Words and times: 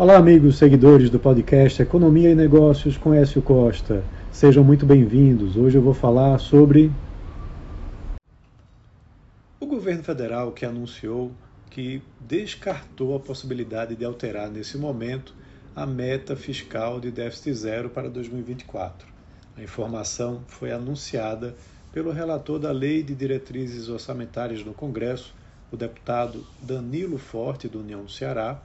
Olá, 0.00 0.16
amigos 0.16 0.56
seguidores 0.56 1.10
do 1.10 1.20
podcast 1.20 1.82
Economia 1.82 2.30
e 2.30 2.34
Negócios 2.34 2.96
com 2.96 3.12
Écio 3.12 3.42
Costa. 3.42 4.02
Sejam 4.32 4.64
muito 4.64 4.86
bem-vindos. 4.86 5.58
Hoje 5.58 5.76
eu 5.76 5.82
vou 5.82 5.92
falar 5.92 6.38
sobre 6.38 6.90
o 9.60 9.66
governo 9.66 10.02
federal 10.02 10.52
que 10.52 10.64
anunciou 10.64 11.30
que 11.68 12.00
descartou 12.18 13.14
a 13.14 13.20
possibilidade 13.20 13.94
de 13.94 14.02
alterar 14.02 14.48
nesse 14.48 14.78
momento 14.78 15.34
a 15.76 15.84
meta 15.84 16.34
fiscal 16.34 16.98
de 16.98 17.10
déficit 17.10 17.52
zero 17.52 17.90
para 17.90 18.08
2024. 18.08 19.06
A 19.54 19.62
informação 19.62 20.40
foi 20.46 20.72
anunciada 20.72 21.54
pelo 21.92 22.10
relator 22.10 22.58
da 22.58 22.72
Lei 22.72 23.02
de 23.02 23.14
Diretrizes 23.14 23.90
Orçamentárias 23.90 24.64
no 24.64 24.72
Congresso, 24.72 25.34
o 25.70 25.76
deputado 25.76 26.46
Danilo 26.62 27.18
Forte, 27.18 27.68
do 27.68 27.80
União 27.80 28.02
do 28.02 28.10
Ceará, 28.10 28.62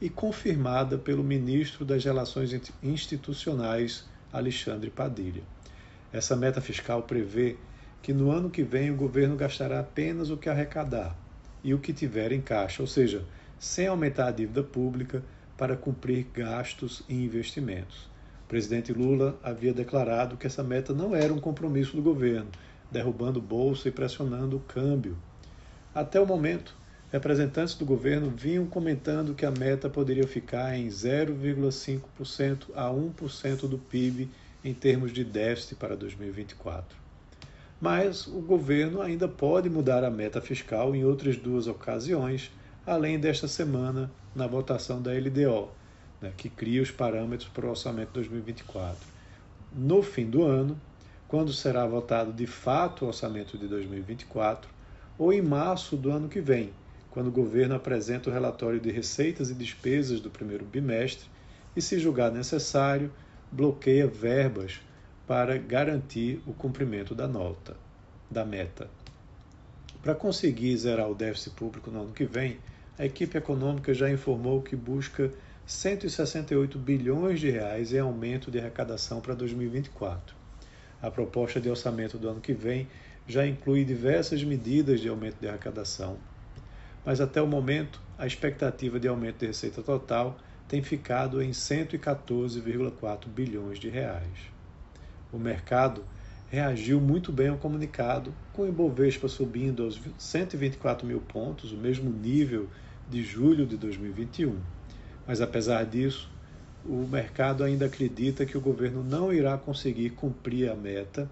e 0.00 0.08
confirmada 0.08 0.96
pelo 0.96 1.22
ministro 1.22 1.84
das 1.84 2.04
Relações 2.04 2.58
Institucionais, 2.82 4.08
Alexandre 4.32 4.90
Padilha. 4.90 5.42
Essa 6.12 6.34
meta 6.34 6.60
fiscal 6.60 7.02
prevê 7.02 7.56
que 8.02 8.12
no 8.12 8.30
ano 8.30 8.48
que 8.48 8.62
vem 8.62 8.90
o 8.90 8.96
governo 8.96 9.36
gastará 9.36 9.80
apenas 9.80 10.30
o 10.30 10.36
que 10.36 10.48
arrecadar 10.48 11.16
e 11.62 11.74
o 11.74 11.78
que 11.78 11.92
tiver 11.92 12.32
em 12.32 12.40
caixa, 12.40 12.82
ou 12.82 12.86
seja, 12.86 13.24
sem 13.58 13.86
aumentar 13.86 14.28
a 14.28 14.32
dívida 14.32 14.62
pública 14.62 15.22
para 15.56 15.76
cumprir 15.76 16.26
gastos 16.32 17.02
e 17.08 17.14
investimentos. 17.14 18.08
O 18.44 18.48
presidente 18.48 18.92
Lula 18.92 19.38
havia 19.42 19.74
declarado 19.74 20.36
que 20.36 20.46
essa 20.46 20.62
meta 20.62 20.94
não 20.94 21.14
era 21.14 21.32
um 21.32 21.38
compromisso 21.38 21.94
do 21.94 22.02
governo, 22.02 22.48
derrubando 22.90 23.40
bolsa 23.40 23.88
e 23.88 23.92
pressionando 23.92 24.56
o 24.56 24.60
câmbio. 24.60 25.16
Até 25.94 26.18
o 26.18 26.26
momento, 26.26 26.74
representantes 27.12 27.74
do 27.74 27.84
governo 27.84 28.30
vinham 28.30 28.66
comentando 28.66 29.34
que 29.34 29.44
a 29.44 29.50
meta 29.50 29.90
poderia 29.90 30.26
ficar 30.26 30.76
em 30.76 30.86
0,5% 30.88 32.66
a 32.74 32.88
1% 32.88 33.68
do 33.68 33.78
PIB 33.78 34.30
em 34.64 34.72
termos 34.72 35.12
de 35.12 35.24
déficit 35.24 35.74
para 35.74 35.96
2024. 35.96 36.96
Mas 37.80 38.26
o 38.26 38.40
governo 38.40 39.00
ainda 39.00 39.26
pode 39.26 39.68
mudar 39.68 40.04
a 40.04 40.10
meta 40.10 40.40
fiscal 40.40 40.94
em 40.94 41.04
outras 41.04 41.36
duas 41.36 41.66
ocasiões, 41.66 42.52
além 42.86 43.18
desta 43.18 43.48
semana 43.48 44.10
na 44.34 44.46
votação 44.46 45.00
da 45.00 45.12
LDO, 45.12 45.70
né, 46.20 46.32
que 46.36 46.48
cria 46.48 46.82
os 46.82 46.90
parâmetros 46.90 47.48
para 47.48 47.66
o 47.66 47.70
orçamento 47.70 48.12
2024. 48.12 49.08
No 49.74 50.02
fim 50.02 50.28
do 50.28 50.44
ano, 50.44 50.78
quando 51.26 51.52
será 51.52 51.86
votado 51.86 52.32
de 52.32 52.46
fato 52.46 53.04
o 53.04 53.08
orçamento 53.08 53.56
de 53.56 53.66
2024, 53.66 54.70
ou 55.18 55.32
em 55.32 55.40
março 55.40 55.96
do 55.96 56.10
ano 56.10 56.28
que 56.28 56.40
vem, 56.40 56.72
quando 57.10 57.28
o 57.28 57.32
governo 57.32 57.74
apresenta 57.74 58.30
o 58.30 58.32
relatório 58.32 58.80
de 58.80 58.90
receitas 58.90 59.50
e 59.50 59.54
despesas 59.54 60.20
do 60.20 60.30
primeiro 60.30 60.64
bimestre 60.64 61.28
e, 61.74 61.82
se 61.82 61.98
julgar 61.98 62.30
necessário, 62.30 63.10
bloqueia 63.50 64.06
verbas 64.06 64.80
para 65.26 65.58
garantir 65.58 66.40
o 66.46 66.52
cumprimento 66.52 67.14
da 67.14 67.26
nota, 67.26 67.76
da 68.30 68.44
meta. 68.44 68.88
Para 70.02 70.14
conseguir 70.14 70.76
zerar 70.76 71.10
o 71.10 71.14
déficit 71.14 71.54
público 71.54 71.90
no 71.90 72.02
ano 72.02 72.12
que 72.12 72.24
vem, 72.24 72.58
a 72.98 73.04
equipe 73.04 73.36
econômica 73.36 73.92
já 73.92 74.10
informou 74.10 74.62
que 74.62 74.76
busca 74.76 75.30
168 75.66 76.78
bilhões 76.78 77.38
de 77.40 77.50
reais 77.50 77.92
em 77.92 77.98
aumento 77.98 78.50
de 78.50 78.58
arrecadação 78.58 79.20
para 79.20 79.34
2024. 79.34 80.34
A 81.02 81.10
proposta 81.10 81.60
de 81.60 81.70
orçamento 81.70 82.18
do 82.18 82.28
ano 82.28 82.40
que 82.40 82.52
vem 82.52 82.88
já 83.26 83.46
inclui 83.46 83.84
diversas 83.84 84.42
medidas 84.42 85.00
de 85.00 85.08
aumento 85.08 85.36
de 85.40 85.48
arrecadação, 85.48 86.18
mas 87.04 87.20
até 87.20 87.40
o 87.40 87.46
momento 87.46 88.00
a 88.18 88.26
expectativa 88.26 89.00
de 89.00 89.08
aumento 89.08 89.38
de 89.38 89.46
receita 89.46 89.82
total 89.82 90.36
tem 90.68 90.82
ficado 90.82 91.42
em 91.42 91.50
114,4 91.50 93.26
bilhões 93.26 93.78
de 93.78 93.88
reais. 93.88 94.50
O 95.32 95.38
mercado 95.38 96.04
reagiu 96.50 97.00
muito 97.00 97.32
bem 97.32 97.48
ao 97.48 97.56
comunicado, 97.56 98.34
com 98.52 98.62
o 98.62 98.68
Ibovespa 98.68 99.28
subindo 99.28 99.84
aos 99.84 100.00
124 100.18 101.06
mil 101.06 101.20
pontos, 101.20 101.72
o 101.72 101.76
mesmo 101.76 102.10
nível 102.10 102.68
de 103.08 103.22
julho 103.22 103.64
de 103.64 103.76
2021. 103.76 104.56
Mas 105.26 105.40
apesar 105.40 105.84
disso, 105.86 106.30
o 106.84 107.06
mercado 107.06 107.62
ainda 107.62 107.86
acredita 107.86 108.44
que 108.44 108.58
o 108.58 108.60
governo 108.60 109.02
não 109.02 109.32
irá 109.32 109.56
conseguir 109.56 110.10
cumprir 110.10 110.70
a 110.70 110.74
meta 110.74 111.30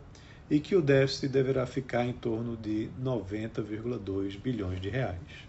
e 0.50 0.60
que 0.60 0.76
o 0.76 0.82
déficit 0.82 1.28
deverá 1.28 1.66
ficar 1.66 2.04
em 2.06 2.12
torno 2.12 2.56
de 2.56 2.88
90,2 3.02 4.40
bilhões 4.40 4.80
de 4.80 4.88
reais. 4.88 5.48